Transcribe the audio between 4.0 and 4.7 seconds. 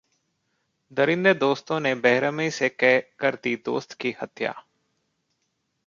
की हत्या